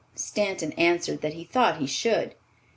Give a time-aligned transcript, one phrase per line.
[0.15, 2.33] Stanton answered that he thought he should.